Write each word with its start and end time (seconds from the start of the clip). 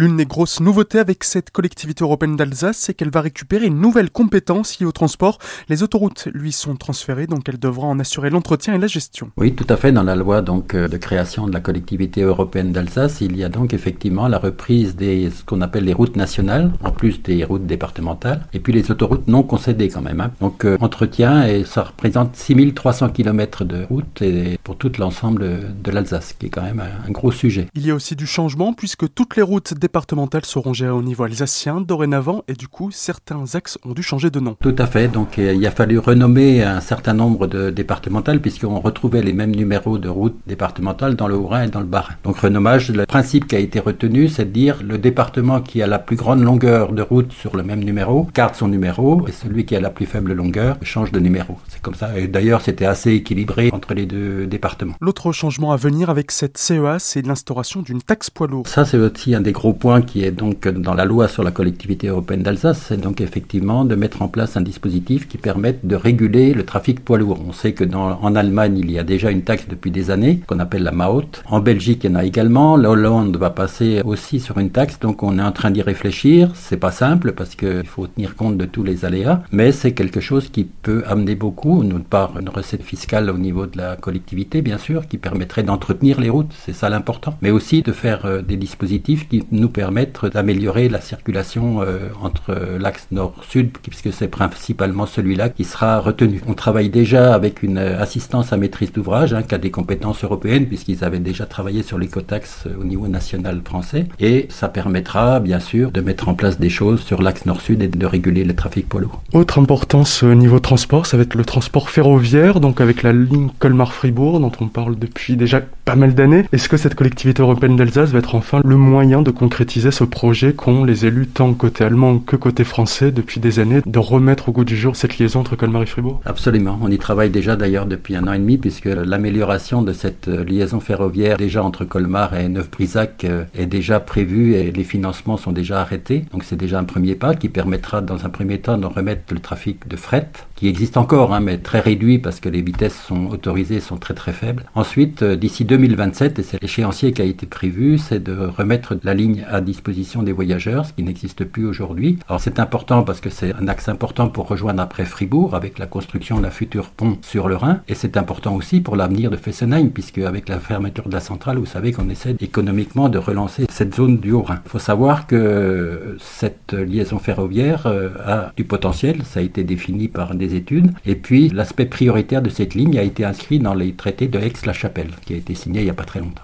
L'une 0.00 0.16
des 0.16 0.26
grosses 0.26 0.60
nouveautés 0.60 1.00
avec 1.00 1.24
cette 1.24 1.50
collectivité 1.50 2.04
européenne 2.04 2.36
d'Alsace, 2.36 2.76
c'est 2.76 2.94
qu'elle 2.94 3.10
va 3.10 3.20
récupérer 3.20 3.66
une 3.66 3.80
nouvelle 3.80 4.10
compétence 4.10 4.78
liée 4.78 4.86
au 4.86 4.92
transport. 4.92 5.38
Les 5.68 5.82
autoroutes 5.82 6.28
lui 6.32 6.52
sont 6.52 6.76
transférées, 6.76 7.26
donc 7.26 7.48
elle 7.48 7.58
devra 7.58 7.88
en 7.88 7.98
assurer 7.98 8.30
l'entretien 8.30 8.76
et 8.76 8.78
la 8.78 8.86
gestion. 8.86 9.32
Oui, 9.36 9.56
tout 9.56 9.66
à 9.68 9.76
fait. 9.76 9.90
Dans 9.90 10.04
la 10.04 10.14
loi 10.14 10.40
donc 10.40 10.76
euh, 10.76 10.86
de 10.86 10.96
création 10.98 11.48
de 11.48 11.52
la 11.52 11.58
collectivité 11.58 12.22
européenne 12.22 12.70
d'Alsace, 12.70 13.22
il 13.22 13.36
y 13.36 13.42
a 13.42 13.48
donc 13.48 13.74
effectivement 13.74 14.28
la 14.28 14.38
reprise 14.38 14.94
des 14.94 15.30
ce 15.30 15.42
qu'on 15.42 15.62
appelle 15.62 15.82
les 15.82 15.94
routes 15.94 16.14
nationales, 16.14 16.70
en 16.84 16.92
plus 16.92 17.20
des 17.20 17.42
routes 17.42 17.66
départementales, 17.66 18.46
et 18.52 18.60
puis 18.60 18.72
les 18.72 18.92
autoroutes 18.92 19.26
non 19.26 19.42
concédées 19.42 19.88
quand 19.88 20.02
même. 20.02 20.20
Hein. 20.20 20.30
Donc 20.40 20.64
euh, 20.64 20.76
entretien 20.78 21.44
et 21.44 21.64
ça 21.64 21.82
représente 21.82 22.36
6300 22.36 23.08
km 23.08 23.64
de 23.64 23.82
route 23.82 24.22
et 24.22 24.60
pour 24.62 24.76
tout 24.76 24.92
l'ensemble 24.96 25.74
de 25.82 25.90
l'Alsace, 25.90 26.34
qui 26.38 26.46
est 26.46 26.50
quand 26.50 26.62
même 26.62 26.78
un, 26.78 27.08
un 27.08 27.10
gros 27.10 27.32
sujet. 27.32 27.66
Il 27.74 27.84
y 27.84 27.90
a 27.90 27.96
aussi 27.96 28.14
du 28.14 28.28
changement 28.28 28.72
puisque 28.72 29.12
toutes 29.12 29.34
les 29.34 29.42
routes 29.42 29.74
départementales 29.88 30.44
seront 30.44 30.74
gérées 30.74 30.90
au 30.90 31.00
niveau 31.00 31.24
alsacien 31.24 31.80
dorénavant 31.80 32.42
et 32.46 32.52
du 32.52 32.68
coup 32.68 32.90
certains 32.90 33.44
axes 33.54 33.78
ont 33.86 33.92
dû 33.92 34.02
changer 34.02 34.28
de 34.28 34.38
nom. 34.38 34.54
Tout 34.60 34.76
à 34.76 34.86
fait, 34.86 35.08
donc 35.08 35.38
euh, 35.38 35.54
il 35.54 35.66
a 35.66 35.70
fallu 35.70 35.98
renommer 35.98 36.62
un 36.62 36.82
certain 36.82 37.14
nombre 37.14 37.46
de 37.46 37.70
départementales 37.70 38.40
puisqu'on 38.40 38.80
retrouvait 38.80 39.22
les 39.22 39.32
mêmes 39.32 39.56
numéros 39.56 39.96
de 39.96 40.10
routes 40.10 40.36
départementales 40.46 41.16
dans 41.16 41.26
le 41.26 41.36
Haut-Rhin 41.36 41.62
et 41.62 41.68
dans 41.68 41.80
le 41.80 41.86
Bas-Rhin. 41.86 42.16
Donc 42.22 42.36
renommage, 42.36 42.90
le 42.90 43.06
principe 43.06 43.46
qui 43.46 43.56
a 43.56 43.60
été 43.60 43.80
retenu, 43.80 44.28
c'est 44.28 44.44
de 44.44 44.50
dire 44.50 44.82
le 44.82 44.98
département 44.98 45.62
qui 45.62 45.80
a 45.80 45.86
la 45.86 45.98
plus 45.98 46.16
grande 46.16 46.42
longueur 46.42 46.92
de 46.92 47.00
route 47.00 47.32
sur 47.32 47.56
le 47.56 47.62
même 47.62 47.82
numéro 47.82 48.28
garde 48.34 48.56
son 48.56 48.68
numéro 48.68 49.26
et 49.26 49.32
celui 49.32 49.64
qui 49.64 49.74
a 49.74 49.80
la 49.80 49.88
plus 49.88 50.04
faible 50.04 50.34
longueur 50.34 50.76
change 50.82 51.12
de 51.12 51.18
numéro. 51.18 51.56
C'est 51.68 51.80
comme 51.80 51.94
ça. 51.94 52.18
Et 52.18 52.28
d'ailleurs, 52.28 52.60
c'était 52.60 52.84
assez 52.84 53.12
équilibré 53.12 53.70
entre 53.72 53.94
les 53.94 54.04
deux 54.04 54.46
départements. 54.46 54.96
L'autre 55.00 55.32
changement 55.32 55.72
à 55.72 55.76
venir 55.76 56.10
avec 56.10 56.30
cette 56.30 56.58
CEA, 56.58 56.98
c'est 56.98 57.24
l'instauration 57.26 57.80
d'une 57.80 58.02
taxe 58.02 58.28
poids 58.28 58.48
lourd. 58.48 58.68
Ça, 58.68 58.84
c'est 58.84 58.98
aussi 58.98 59.34
un 59.34 59.40
des 59.40 59.52
gros 59.52 59.72
point 59.78 60.02
qui 60.02 60.24
est 60.24 60.30
donc 60.30 60.68
dans 60.68 60.94
la 60.94 61.04
loi 61.04 61.28
sur 61.28 61.42
la 61.42 61.50
collectivité 61.50 62.08
européenne 62.08 62.42
d'Alsace, 62.42 62.84
c'est 62.88 63.00
donc 63.00 63.20
effectivement 63.20 63.84
de 63.84 63.94
mettre 63.94 64.22
en 64.22 64.28
place 64.28 64.56
un 64.56 64.60
dispositif 64.60 65.28
qui 65.28 65.38
permette 65.38 65.86
de 65.86 65.96
réguler 65.96 66.52
le 66.52 66.64
trafic 66.64 67.04
poids 67.04 67.18
lourd. 67.18 67.38
On 67.48 67.52
sait 67.52 67.72
que 67.72 67.84
dans, 67.84 68.18
en 68.20 68.34
Allemagne, 68.34 68.78
il 68.78 68.90
y 68.90 68.98
a 68.98 69.04
déjà 69.04 69.30
une 69.30 69.42
taxe 69.42 69.66
depuis 69.68 69.90
des 69.90 70.10
années 70.10 70.40
qu'on 70.46 70.58
appelle 70.58 70.82
la 70.82 70.92
Maut. 70.92 71.42
En 71.46 71.60
Belgique, 71.60 72.04
il 72.04 72.10
y 72.10 72.12
en 72.14 72.16
a 72.16 72.24
également. 72.24 72.76
La 72.76 72.90
Hollande 72.90 73.36
va 73.36 73.50
passer 73.50 74.02
aussi 74.04 74.40
sur 74.40 74.58
une 74.58 74.70
taxe, 74.70 74.98
donc 75.00 75.22
on 75.22 75.38
est 75.38 75.42
en 75.42 75.52
train 75.52 75.70
d'y 75.70 75.82
réfléchir. 75.82 76.50
C'est 76.54 76.76
pas 76.76 76.90
simple 76.90 77.32
parce 77.32 77.54
qu'il 77.54 77.86
faut 77.86 78.06
tenir 78.06 78.36
compte 78.36 78.58
de 78.58 78.64
tous 78.64 78.82
les 78.82 79.04
aléas, 79.04 79.42
mais 79.52 79.72
c'est 79.72 79.92
quelque 79.92 80.20
chose 80.20 80.48
qui 80.48 80.64
peut 80.64 81.02
amener 81.06 81.34
beaucoup, 81.34 81.82
d'une 81.84 82.02
part 82.02 82.38
une 82.38 82.48
recette 82.48 82.82
fiscale 82.82 83.30
au 83.30 83.38
niveau 83.38 83.66
de 83.66 83.78
la 83.78 83.96
collectivité, 83.96 84.62
bien 84.62 84.78
sûr, 84.78 85.06
qui 85.06 85.18
permettrait 85.18 85.62
d'entretenir 85.62 86.20
les 86.20 86.30
routes, 86.30 86.52
c'est 86.64 86.72
ça 86.74 86.88
l'important, 86.88 87.36
mais 87.42 87.50
aussi 87.50 87.82
de 87.82 87.92
faire 87.92 88.26
euh, 88.26 88.42
des 88.42 88.56
dispositifs 88.56 89.28
qui 89.28 89.44
nous 89.50 89.67
permettre 89.68 90.28
d'améliorer 90.28 90.88
la 90.88 91.00
circulation 91.00 91.82
euh, 91.82 92.08
entre 92.22 92.56
l'axe 92.78 93.08
nord-sud, 93.10 93.70
puisque 93.82 94.12
c'est 94.12 94.28
principalement 94.28 95.06
celui-là 95.06 95.48
qui 95.48 95.64
sera 95.64 96.00
retenu. 96.00 96.40
On 96.46 96.54
travaille 96.54 96.90
déjà 96.90 97.34
avec 97.34 97.62
une 97.62 97.78
assistance 97.78 98.52
à 98.52 98.56
maîtrise 98.56 98.92
d'ouvrage, 98.92 99.32
hein, 99.34 99.42
qui 99.42 99.54
a 99.54 99.58
des 99.58 99.70
compétences 99.70 100.24
européennes, 100.24 100.66
puisqu'ils 100.66 101.04
avaient 101.04 101.18
déjà 101.18 101.46
travaillé 101.46 101.82
sur 101.82 101.98
l'écotaxe 101.98 102.66
au 102.80 102.84
niveau 102.84 103.08
national 103.08 103.60
français, 103.64 104.06
et 104.20 104.46
ça 104.50 104.68
permettra 104.68 105.40
bien 105.40 105.60
sûr 105.60 105.90
de 105.90 106.00
mettre 106.00 106.28
en 106.28 106.34
place 106.34 106.58
des 106.58 106.70
choses 106.70 107.00
sur 107.00 107.22
l'axe 107.22 107.46
nord-sud 107.46 107.82
et 107.82 107.88
de 107.88 108.06
réguler 108.06 108.44
le 108.44 108.54
trafic 108.54 108.92
lourd. 108.94 109.22
Autre 109.32 109.58
importance 109.58 110.22
au 110.22 110.34
niveau 110.34 110.60
transport, 110.60 111.06
ça 111.06 111.16
va 111.16 111.22
être 111.22 111.34
le 111.34 111.44
transport 111.44 111.90
ferroviaire, 111.90 112.60
donc 112.60 112.80
avec 112.80 113.02
la 113.02 113.12
ligne 113.12 113.48
Colmar-Fribourg, 113.58 114.40
dont 114.40 114.52
on 114.60 114.66
parle 114.66 114.98
depuis 114.98 115.36
déjà 115.36 115.60
pas 115.84 115.96
mal 115.96 116.14
d'années. 116.14 116.44
Est-ce 116.52 116.68
que 116.68 116.76
cette 116.76 116.94
collectivité 116.94 117.42
européenne 117.42 117.76
d'Alsace 117.76 118.10
va 118.10 118.18
être 118.18 118.34
enfin 118.34 118.60
le 118.64 118.76
moyen 118.76 119.22
de 119.22 119.30
concrétiser 119.30 119.57
ce 119.66 120.04
projet 120.04 120.52
qu'ont 120.52 120.84
les 120.84 121.06
élus 121.06 121.26
tant 121.26 121.52
côté 121.54 121.84
allemand 121.84 122.18
que 122.18 122.36
côté 122.36 122.64
français 122.64 123.10
depuis 123.10 123.40
des 123.40 123.58
années 123.58 123.80
de 123.84 123.98
remettre 123.98 124.48
au 124.48 124.52
goût 124.52 124.64
du 124.64 124.76
jour 124.76 124.96
cette 124.96 125.18
liaison 125.18 125.40
entre 125.40 125.56
Colmar 125.56 125.82
et 125.82 125.86
Fribourg? 125.86 126.20
Absolument. 126.24 126.78
On 126.82 126.90
y 126.90 126.98
travaille 126.98 127.30
déjà 127.30 127.56
d'ailleurs 127.56 127.86
depuis 127.86 128.14
un 128.14 128.26
an 128.28 128.32
et 128.32 128.38
demi 128.38 128.58
puisque 128.58 128.86
l'amélioration 128.86 129.82
de 129.82 129.92
cette 129.92 130.28
liaison 130.28 130.80
ferroviaire 130.80 131.36
déjà 131.36 131.62
entre 131.62 131.84
Colmar 131.84 132.34
et 132.36 132.48
Neuf-Brisac 132.48 133.24
euh, 133.24 133.44
est 133.54 133.66
déjà 133.66 134.00
prévue 134.00 134.54
et 134.54 134.70
les 134.70 134.84
financements 134.84 135.36
sont 135.36 135.52
déjà 135.52 135.80
arrêtés. 135.80 136.24
Donc 136.32 136.44
c'est 136.44 136.56
déjà 136.56 136.78
un 136.78 136.84
premier 136.84 137.14
pas 137.14 137.34
qui 137.34 137.48
permettra 137.48 138.00
dans 138.00 138.24
un 138.24 138.28
premier 138.28 138.58
temps 138.58 138.78
de 138.78 138.86
remettre 138.86 139.34
le 139.34 139.40
trafic 139.40 139.88
de 139.88 139.96
fret 139.96 140.28
qui 140.58 140.66
existe 140.66 140.96
encore, 140.96 141.32
hein, 141.32 141.38
mais 141.38 141.58
très 141.58 141.78
réduit 141.78 142.18
parce 142.18 142.40
que 142.40 142.48
les 142.48 142.62
vitesses 142.62 143.00
sont 143.00 143.26
autorisées, 143.26 143.78
sont 143.78 143.96
très 143.96 144.14
très 144.14 144.32
faibles. 144.32 144.64
Ensuite, 144.74 145.22
euh, 145.22 145.36
d'ici 145.36 145.64
2027, 145.64 146.40
et 146.40 146.42
c'est 146.42 146.60
l'échéancier 146.60 147.12
qui 147.12 147.22
a 147.22 147.24
été 147.24 147.46
prévu, 147.46 147.96
c'est 147.96 148.20
de 148.20 148.36
remettre 148.36 148.96
la 149.04 149.14
ligne 149.14 149.46
à 149.48 149.60
disposition 149.60 150.24
des 150.24 150.32
voyageurs, 150.32 150.84
ce 150.84 150.92
qui 150.92 151.04
n'existe 151.04 151.44
plus 151.44 151.64
aujourd'hui. 151.64 152.18
Alors 152.28 152.40
c'est 152.40 152.58
important 152.58 153.04
parce 153.04 153.20
que 153.20 153.30
c'est 153.30 153.54
un 153.54 153.68
axe 153.68 153.88
important 153.88 154.28
pour 154.28 154.48
rejoindre 154.48 154.82
après 154.82 155.04
Fribourg 155.04 155.54
avec 155.54 155.78
la 155.78 155.86
construction 155.86 156.40
d'un 156.40 156.50
futur 156.50 156.90
pont 156.90 157.18
sur 157.22 157.48
le 157.48 157.54
Rhin, 157.54 157.80
et 157.86 157.94
c'est 157.94 158.16
important 158.16 158.56
aussi 158.56 158.80
pour 158.80 158.96
l'avenir 158.96 159.30
de 159.30 159.36
Fessenheim, 159.36 159.90
puisque 159.90 160.18
avec 160.18 160.48
la 160.48 160.58
fermeture 160.58 161.08
de 161.08 161.14
la 161.14 161.20
centrale, 161.20 161.58
vous 161.58 161.66
savez 161.66 161.92
qu'on 161.92 162.08
essaie 162.08 162.34
économiquement 162.40 163.08
de 163.08 163.18
relancer 163.18 163.66
cette 163.70 163.94
zone 163.94 164.18
du 164.18 164.32
Haut-Rhin. 164.32 164.60
Il 164.66 164.70
faut 164.70 164.80
savoir 164.80 165.28
que 165.28 166.16
cette 166.18 166.72
liaison 166.72 167.20
ferroviaire 167.20 167.86
euh, 167.86 168.08
a 168.26 168.52
du 168.56 168.64
potentiel, 168.64 169.22
ça 169.22 169.38
a 169.38 169.42
été 169.44 169.62
défini 169.62 170.08
par 170.08 170.34
des 170.34 170.47
études. 170.54 170.92
Et 171.06 171.14
puis, 171.14 171.48
l'aspect 171.48 171.86
prioritaire 171.86 172.42
de 172.42 172.50
cette 172.50 172.74
ligne 172.74 172.98
a 172.98 173.02
été 173.02 173.24
inscrit 173.24 173.58
dans 173.58 173.74
les 173.74 173.92
traités 173.92 174.28
de 174.28 174.38
Aix-la-Chapelle, 174.38 175.10
qui 175.24 175.34
a 175.34 175.36
été 175.36 175.54
signé 175.54 175.80
il 175.80 175.84
n'y 175.84 175.90
a 175.90 175.94
pas 175.94 176.04
très 176.04 176.20
longtemps. 176.20 176.36